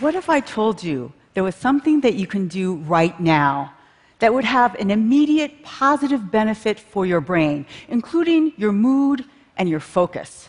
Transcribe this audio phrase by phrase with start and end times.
[0.00, 3.74] what if I told you there was something that you can do right now
[4.18, 9.24] that would have an immediate positive benefit for your brain, including your mood
[9.56, 10.48] and your focus?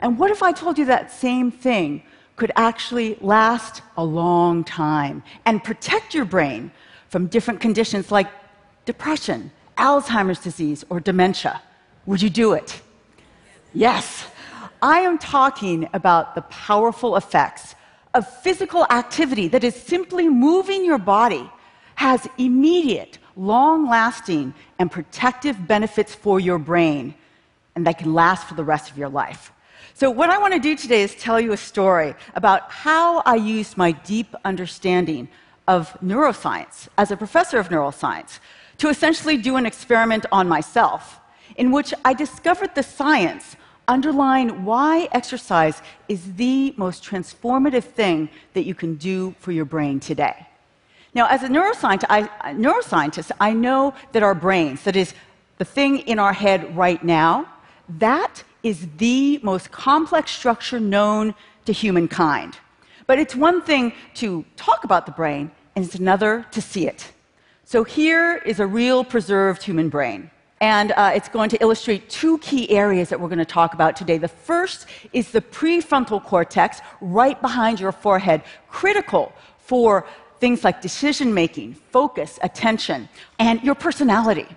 [0.00, 2.02] And what if I told you that same thing
[2.36, 6.70] could actually last a long time and protect your brain
[7.08, 8.28] from different conditions like
[8.84, 11.62] depression, Alzheimer's disease, or dementia?
[12.04, 12.82] Would you do it?
[13.72, 14.26] Yes.
[14.82, 17.74] I am talking about the powerful effects
[18.16, 21.50] of physical activity that is simply moving your body
[21.96, 27.14] has immediate, long lasting, and protective benefits for your brain,
[27.74, 29.52] and that can last for the rest of your life.
[29.92, 33.36] So, what I want to do today is tell you a story about how I
[33.36, 35.28] used my deep understanding
[35.68, 38.38] of neuroscience as a professor of neuroscience
[38.78, 41.20] to essentially do an experiment on myself
[41.56, 43.56] in which I discovered the science
[43.88, 50.00] underlying why exercise is the most transformative thing that you can do for your brain
[50.00, 50.46] today.
[51.14, 55.14] Now, as a neuroscientist I, neuroscientist, I know that our brains, that is,
[55.58, 57.46] the thing in our head right now,
[57.88, 62.58] that is the most complex structure known to humankind.
[63.06, 67.12] But it's one thing to talk about the brain, and it's another to see it.
[67.64, 70.30] So here is a real preserved human brain.
[70.60, 73.94] And uh, it's going to illustrate two key areas that we're going to talk about
[73.94, 74.16] today.
[74.16, 80.06] The first is the prefrontal cortex, right behind your forehead, critical for
[80.40, 84.48] things like decision making, focus, attention, and your personality.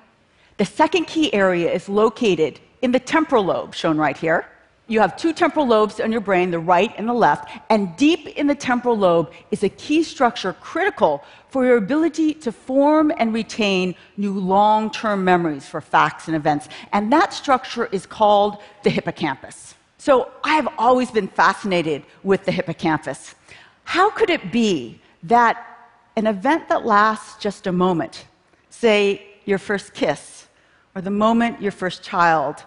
[0.58, 4.48] The second key area is located in the temporal lobe, shown right here.
[4.90, 8.26] You have two temporal lobes in your brain, the right and the left, and deep
[8.26, 13.32] in the temporal lobe is a key structure critical for your ability to form and
[13.32, 16.70] retain new long term memories for facts and events.
[16.92, 19.76] And that structure is called the hippocampus.
[20.00, 23.36] So I've always been fascinated with the hippocampus.
[23.84, 25.68] How could it be that
[26.16, 28.26] an event that lasts just a moment,
[28.72, 30.48] say your first kiss,
[30.96, 32.64] or the moment your first child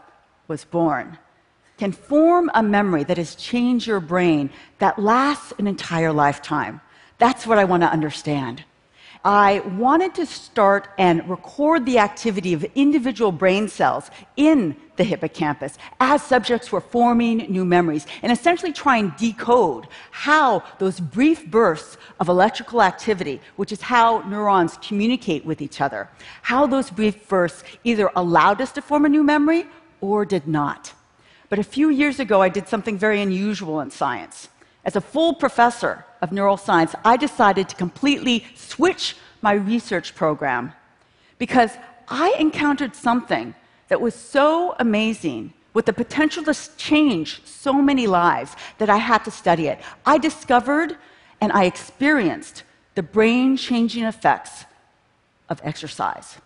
[0.47, 1.19] was born,
[1.83, 4.49] can form a memory that has changed your brain
[4.79, 6.81] that lasts an entire lifetime.
[7.19, 8.63] That's what I want to understand.
[9.25, 15.77] I wanted to start and record the activity of individual brain cells in the hippocampus
[15.99, 21.97] as subjects were forming new memories and essentially try and decode how those brief bursts
[22.21, 26.09] of electrical activity, which is how neurons communicate with each other,
[26.43, 29.67] how those brief bursts either allowed us to form a new memory
[30.01, 30.92] or did not.
[31.53, 34.49] But a few years ago, I did something very unusual in science.
[34.87, 40.73] As a full professor of neuroscience, I decided to completely switch my research program
[41.37, 41.73] because
[42.09, 43.55] I encountered something
[43.89, 49.23] that was so amazing with the potential to change so many lives that I had
[49.27, 49.79] to study it.
[50.07, 50.97] I discovered
[51.43, 52.63] and I experienced
[52.95, 54.65] the brain changing effects
[55.51, 56.39] of exercise.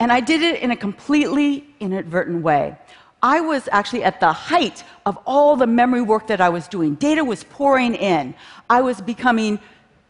[0.00, 2.76] And I did it in a completely inadvertent way.
[3.22, 6.94] I was actually at the height of all the memory work that I was doing.
[6.94, 8.34] Data was pouring in.
[8.68, 9.58] I was becoming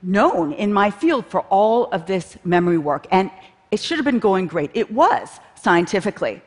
[0.03, 3.31] known in my field for all of this memory work, and
[3.70, 4.70] it should have been going great.
[4.75, 6.41] It was, scientifically.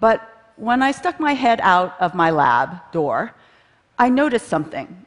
[0.00, 0.20] But
[0.56, 3.34] when I stuck my head out of my lab door,
[3.98, 5.04] I noticed something.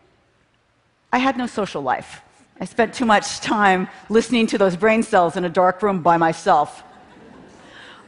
[1.12, 2.22] I had no social life.
[2.60, 6.18] I spent too much time listening to those brain cells in a dark room by
[6.18, 6.84] myself.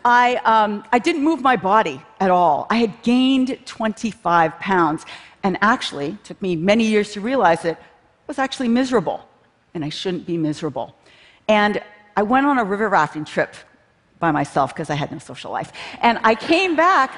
[0.05, 2.67] I, um, I didn't move my body at all.
[2.69, 5.05] I had gained 25 pounds,
[5.43, 7.77] and actually, it took me many years to realize it,
[8.27, 9.27] was actually miserable,
[9.73, 10.95] and I shouldn't be miserable.
[11.47, 11.81] And
[12.15, 13.55] I went on a river rafting trip
[14.19, 15.71] by myself because I had no social life.
[16.01, 17.17] And I came back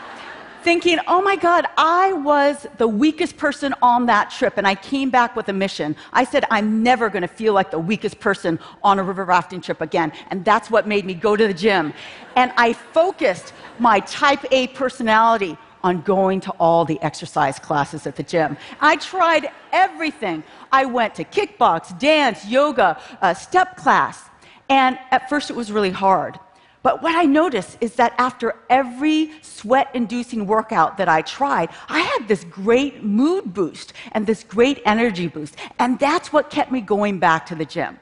[0.63, 5.09] thinking, oh my God, I was the weakest person on that trip, and I came
[5.09, 5.95] back with a mission.
[6.13, 9.61] I said, I'm never going to feel like the weakest person on a river rafting
[9.61, 10.11] trip again.
[10.29, 11.93] And that's what made me go to the gym.
[12.35, 18.15] And I focused my type A personality on going to all the exercise classes at
[18.15, 18.55] the gym.
[18.79, 20.43] I tried everything.
[20.71, 24.29] I went to kickbox, dance, yoga, uh, step class.
[24.69, 26.39] And at first it was really hard.
[26.83, 31.99] But what I noticed is that after every sweat inducing workout that I tried, I
[31.99, 35.55] had this great mood boost and this great energy boost.
[35.77, 37.99] And that's what kept me going back to the gym.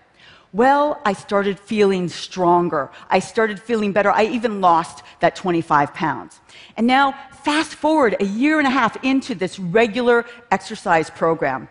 [0.51, 2.89] Well, I started feeling stronger.
[3.09, 4.11] I started feeling better.
[4.11, 6.39] I even lost that 25 pounds.
[6.75, 11.67] And now, fast forward a year and a half into this regular exercise program,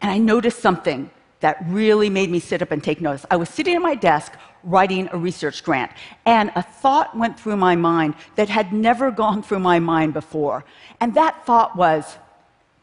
[0.00, 1.10] and I noticed something
[1.40, 3.26] that really made me sit up and take notice.
[3.30, 4.32] I was sitting at my desk
[4.64, 5.92] writing a research grant,
[6.24, 10.64] and a thought went through my mind that had never gone through my mind before.
[11.00, 12.16] And that thought was,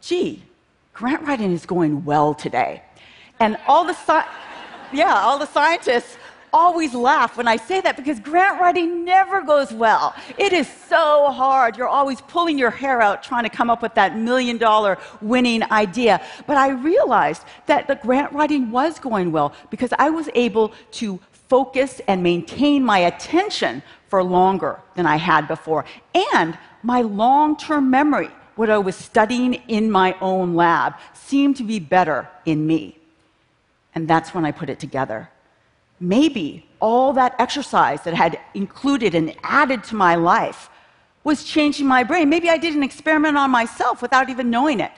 [0.02, 0.44] gee,
[0.94, 2.84] grant writing is going well today.
[3.40, 4.26] And all the, sci-
[4.94, 6.18] yeah, all the scientists
[6.54, 10.16] always laugh when I say that because grant writing never goes well.
[10.38, 11.76] It is so hard.
[11.76, 15.64] You're always pulling your hair out trying to come up with that million dollar winning
[15.72, 16.24] idea.
[16.46, 21.20] But I realized that the grant writing was going well because I was able to
[21.50, 25.86] focus and maintain my attention for longer than I had before.
[26.34, 31.64] And my long term memory, what I was studying in my own lab, seemed to
[31.64, 32.98] be better in me.
[33.96, 35.30] And that's when I put it together
[36.04, 40.70] maybe all that exercise that I had included and added to my life
[41.24, 42.30] was changing my brain.
[42.30, 44.92] Maybe I did an experiment on myself without even knowing it.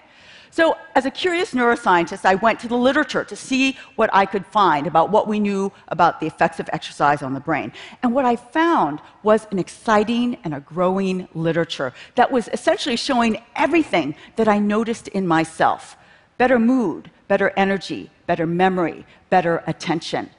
[0.50, 4.46] So, as a curious neuroscientist, I went to the literature to see what I could
[4.46, 7.74] find about what we knew about the effects of exercise on the brain.
[8.02, 13.44] And what I found was an exciting and a growing literature that was essentially showing
[13.58, 15.98] everything that I noticed in myself
[16.38, 20.30] better mood, better energy, better memory, better attention.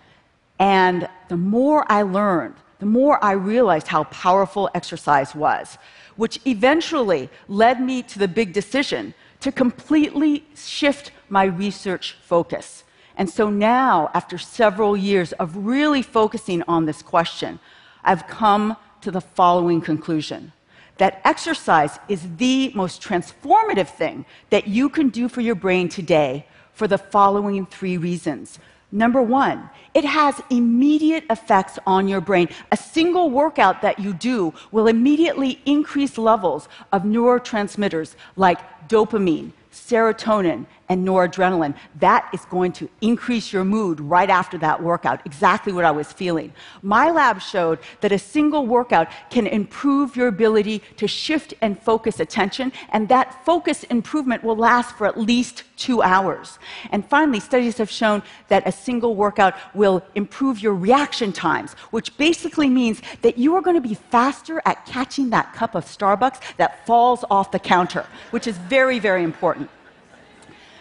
[0.58, 5.79] And the more I learned, the more I realized how powerful exercise was,
[6.17, 12.85] which eventually led me to the big decision to completely shift my research focus.
[13.17, 17.58] And so now, after several years of really focusing on this question,
[18.05, 20.53] I've come to the following conclusion
[20.99, 26.47] that exercise is the most transformative thing that you can do for your brain today
[26.73, 28.58] for the following three reasons.
[28.92, 32.48] Number one, it has immediate effects on your brain.
[32.70, 40.66] A single workout that you do will immediately increase levels of neurotransmitters like dopamine, serotonin,
[40.88, 41.74] and noradrenaline.
[42.00, 46.12] That is going to increase your mood right after that workout, exactly what I was
[46.12, 46.52] feeling.
[46.82, 52.20] My lab showed that a single workout can improve your ability to shift and focus
[52.20, 56.58] attention, and that focus improvement will last for at least two hours.
[56.90, 62.16] And finally, studies have shown that a single workout will improve your reaction times, which
[62.16, 66.40] basically means that you are going to be faster at catching that cup of Starbucks
[66.56, 69.68] that falls off the counter, which is very, very important.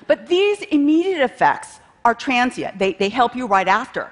[0.07, 4.11] But these immediate effects are transient, they, they help you right after.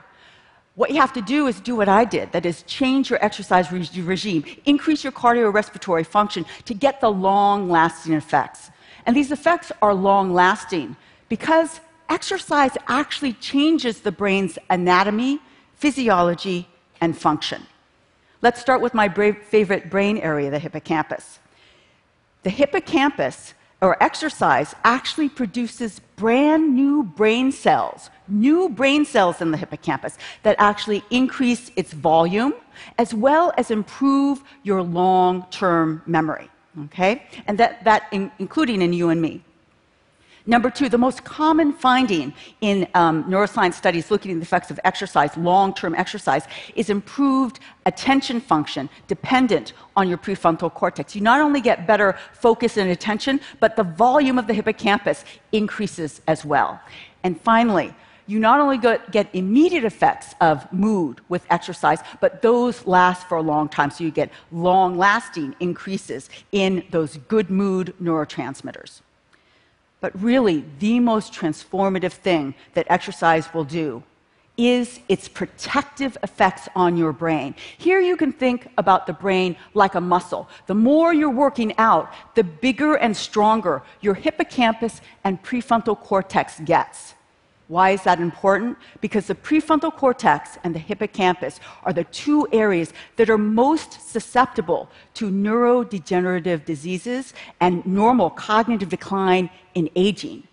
[0.76, 3.72] What you have to do is do what I did that is, change your exercise
[3.72, 8.72] re- regime, increase your cardiorespiratory function to get the long lasting effects.
[9.06, 10.96] And these effects are long lasting
[11.30, 11.80] because
[12.10, 15.40] exercise actually changes the brain's anatomy,
[15.76, 16.68] physiology,
[17.02, 17.62] and function.
[18.42, 21.40] Let's start with my favorite brain area, the hippocampus.
[22.42, 23.54] The hippocampus
[23.84, 30.56] or exercise actually produces brand new brain cells, new brain cells in the hippocampus that
[30.58, 32.54] actually increase its volume
[32.98, 36.50] as well as improve your long term memory.
[36.86, 37.24] Okay?
[37.46, 39.44] And that, that in, including in you and me.
[40.46, 44.80] Number two, the most common finding in um, neuroscience studies looking at the effects of
[44.84, 51.16] exercise, long term exercise, is improved attention function dependent on your prefrontal cortex.
[51.16, 55.24] You not only get better focus and attention, but the volume of the hippocampus
[55.54, 56.82] increases as well.
[57.24, 57.96] And finally,
[58.28, 63.42] you not only get immediate effects of mood with exercise, but those last for a
[63.42, 63.92] long time.
[63.92, 69.02] So you get long lasting increases in those good mood neurotransmitters.
[70.04, 74.04] But really, the most transformative thing that exercise will do
[74.58, 77.56] is its protective effects on your brain.
[77.78, 80.50] Here you can think about the brain like a muscle.
[80.68, 87.14] The more you're working out, the bigger and stronger your hippocampus and prefrontal cortex gets.
[87.68, 88.78] Why is that important?
[89.00, 94.90] Because the prefrontal cortex and the hippocampus are the two areas that are most susceptible
[95.16, 100.44] to neurodegenerative diseases and normal cognitive decline in aging.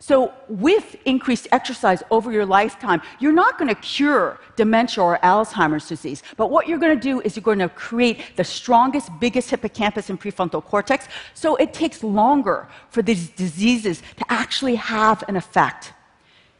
[0.00, 5.88] So, with increased exercise over your lifetime, you're not going to cure dementia or Alzheimer's
[5.88, 6.22] disease.
[6.36, 10.10] But what you're going to do is you're going to create the strongest, biggest hippocampus
[10.10, 11.08] and prefrontal cortex.
[11.32, 15.93] So, it takes longer for these diseases to actually have an effect.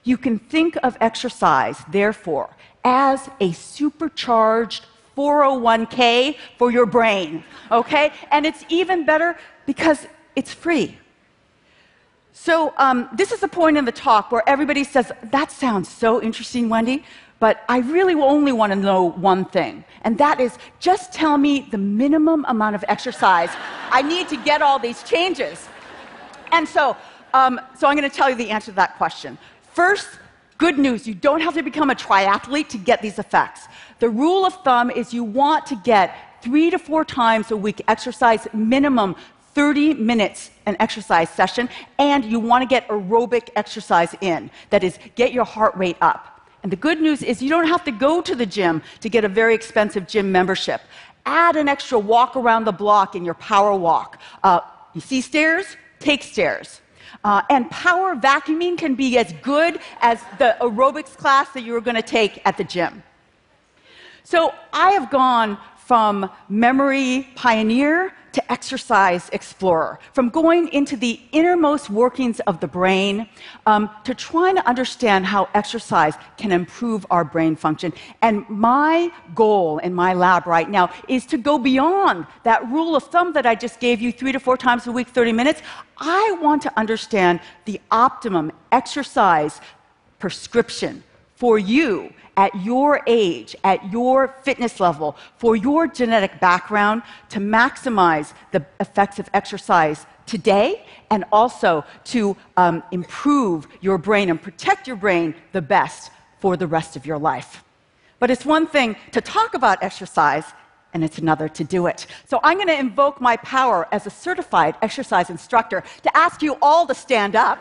[0.05, 2.51] You can think of exercise, therefore,
[2.85, 8.13] as a supercharged 401k for your brain, okay?
[8.31, 10.07] And it's even better because
[10.37, 10.99] it's free.
[12.33, 16.21] So, um, this is the point in the talk where everybody says, That sounds so
[16.21, 17.05] interesting, Wendy,
[17.39, 21.69] but I really only want to know one thing, and that is just tell me
[21.71, 23.51] the minimum amount of exercise
[23.91, 25.69] I need to get all these changes.
[26.53, 26.97] And so,
[27.33, 29.39] um, so I'm going to tell you the answer to that question.
[29.75, 30.09] First,
[30.57, 33.67] good news you don't have to become a triathlete to get these effects.
[33.99, 37.83] The rule of thumb is you want to get three to four times a week
[37.89, 39.17] exercise, minimum
[39.55, 44.49] 30 minutes an exercise session, and you want to get aerobic exercise in.
[44.71, 46.49] That is, get your heart rate up.
[46.63, 49.25] And the good news is you don't have to go to the gym to get
[49.25, 50.83] a very expensive gym membership.
[51.27, 54.21] Add an extra walk around the block in your power walk.
[54.45, 54.61] Uh,
[54.93, 55.77] you see stairs?
[55.99, 56.81] Take stairs.
[57.25, 61.81] Uh, and power vacuuming can be as good as the aerobics class that you were
[61.81, 63.03] going to take at the gym.
[64.25, 71.89] So I have gone from memory pioneer to exercise explorer, from going into the innermost
[71.89, 73.29] workings of the brain
[73.67, 77.93] um, to trying to understand how exercise can improve our brain function.
[78.23, 83.05] And my goal in my lab right now is to go beyond that rule of
[83.05, 85.63] thumb that I just gave you three to four times a week, 30 minutes.
[85.99, 89.61] I want to understand the optimum exercise
[90.19, 97.39] prescription for you at your age, at your fitness level, for your genetic background to
[97.39, 104.87] maximize the effects of exercise today and also to um, improve your brain and protect
[104.87, 106.11] your brain the best
[106.41, 107.63] for the rest of your life.
[108.19, 110.45] But it's one thing to talk about exercise,
[110.93, 112.07] and it's another to do it.
[112.27, 116.57] So I'm going to invoke my power as a certified exercise instructor to ask you
[116.63, 117.59] all to stand up.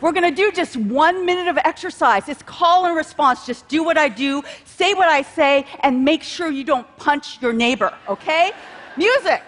[0.00, 2.28] We're going to do just one minute of exercise.
[2.28, 3.44] It's call and response.
[3.44, 7.42] Just do what I do, say what I say, and make sure you don't punch
[7.42, 8.52] your neighbor, okay?
[8.96, 9.42] Music.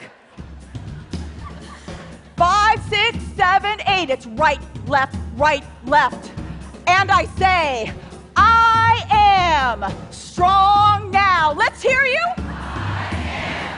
[2.36, 4.10] Five, six, seven, eight.
[4.10, 6.32] It's right, left, right, left.
[6.86, 7.92] And I say,
[8.34, 11.52] I am strong now.
[11.52, 12.24] Let's hear you.
[12.38, 13.10] I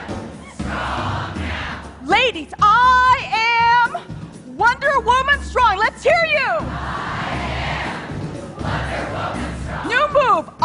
[0.08, 1.90] am strong now.
[2.06, 3.31] Ladies, I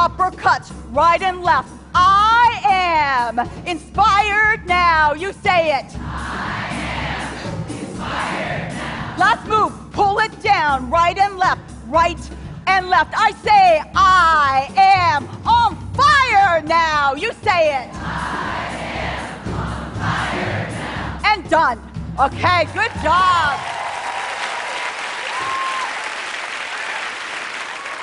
[0.07, 1.69] uppercuts, right and left.
[1.93, 5.13] I am inspired now.
[5.13, 5.85] You say it.
[5.99, 9.15] I am inspired now.
[9.17, 12.19] Last move, pull it down, right and left, right
[12.67, 13.13] and left.
[13.17, 17.13] I say, I am on fire now.
[17.13, 17.89] You say it.
[17.93, 18.69] I
[19.03, 21.31] am on fire now.
[21.33, 21.79] And done.
[22.19, 23.59] Okay, good job.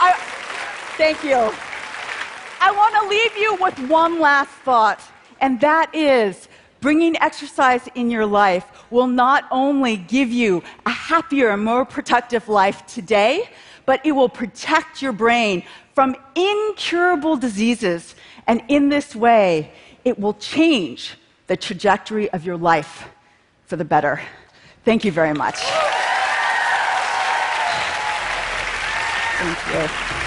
[0.07, 0.13] I,
[0.99, 1.51] thank you.
[2.61, 5.01] I want to leave you with one last thought,
[5.41, 6.49] and that is
[6.81, 12.49] bringing exercise in your life will not only give you a happier and more productive
[12.49, 13.49] life today,
[13.87, 15.63] but it will protect your brain
[15.95, 18.15] from incurable diseases.
[18.47, 19.73] And in this way,
[20.05, 23.09] it will change the trajectory of your life
[23.67, 24.21] for the better.
[24.85, 25.57] Thank you very much.
[29.39, 30.24] Thank you.